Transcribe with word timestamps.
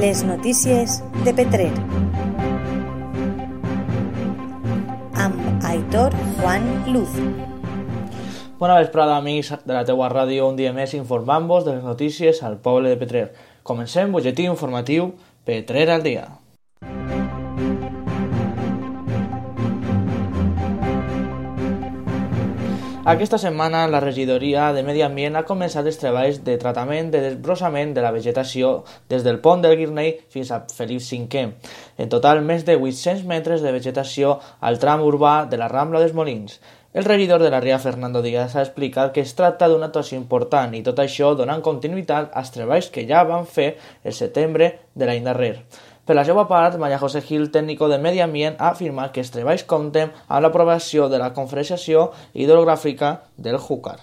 Les 0.00 0.20
notícies 0.22 1.00
de 1.24 1.32
Petrer. 1.34 1.72
Amb 5.18 5.64
Aitor 5.66 6.14
Juan 6.38 6.62
Luz. 6.86 7.10
Bona 8.60 8.76
vesprada, 8.78 9.16
amics 9.18 9.50
de 9.64 9.74
la 9.74 9.82
teua 9.88 10.06
ràdio, 10.12 10.46
un 10.46 10.54
dia 10.54 10.70
més 10.76 10.94
informant-vos 10.94 11.66
de 11.66 11.74
les 11.74 11.82
notícies 11.82 12.44
al 12.46 12.60
poble 12.62 12.94
de 12.94 13.00
Petrer. 13.00 13.24
Comencem 13.66 14.14
butlletí 14.14 14.46
informatiu 14.46 15.16
Petrer 15.42 15.88
al 15.90 16.06
dia. 16.06 16.28
Aquesta 23.08 23.38
setmana 23.40 23.86
la 23.88 24.02
regidoria 24.04 24.66
de 24.76 24.82
Medi 24.84 25.00
Ambient 25.00 25.38
ha 25.38 25.46
començat 25.48 25.86
els 25.88 25.96
treballs 25.96 26.42
de 26.44 26.58
tractament 26.60 27.06
de 27.08 27.22
desbrossament 27.22 27.94
de 27.96 28.02
la 28.04 28.10
vegetació 28.12 28.82
des 29.08 29.24
del 29.24 29.38
pont 29.46 29.64
del 29.64 29.78
Guirnei 29.80 30.10
fins 30.28 30.50
a 30.52 30.58
Felip 30.76 31.00
V. 31.00 31.46
En 31.96 32.12
total, 32.12 32.42
més 32.44 32.66
de 32.68 32.76
800 32.76 33.24
metres 33.24 33.64
de 33.64 33.72
vegetació 33.72 34.34
al 34.60 34.76
tram 34.76 35.06
urbà 35.08 35.48
de 35.48 35.56
la 35.56 35.70
Rambla 35.72 36.04
dels 36.04 36.12
Molins. 36.12 36.60
El 36.92 37.08
regidor 37.08 37.40
de 37.40 37.48
la 37.48 37.62
Ria, 37.64 37.78
Fernando 37.78 38.20
Díaz, 38.20 38.56
ha 38.56 38.66
explicat 38.66 39.14
que 39.14 39.24
es 39.24 39.32
tracta 39.40 39.72
d'una 39.72 39.88
actuació 39.88 40.20
important 40.20 40.76
i 40.76 40.84
tot 40.84 41.00
això 41.00 41.32
donant 41.32 41.64
continuïtat 41.64 42.36
als 42.36 42.52
treballs 42.52 42.92
que 42.92 43.08
ja 43.08 43.24
van 43.24 43.48
fer 43.48 43.78
el 44.04 44.12
setembre 44.12 44.74
de 44.92 45.08
l'any 45.08 45.24
darrer. 45.24 45.54
Per 46.08 46.14
la 46.16 46.22
seva 46.24 46.46
part, 46.48 46.78
Maria 46.80 46.96
José 46.96 47.20
Gil, 47.20 47.50
tècnico 47.52 47.84
de 47.92 47.98
Medi 48.00 48.22
Ambient, 48.24 48.54
ha 48.56 48.70
afirmat 48.72 49.12
que 49.12 49.20
els 49.20 49.28
treballs 49.34 49.66
compten 49.68 50.08
amb 50.24 50.40
l'aprovació 50.40 51.10
de 51.12 51.20
la 51.20 51.34
conferenciació 51.36 52.08
hidrogràfica 52.32 53.18
del 53.36 53.60
Júcar. 53.60 53.98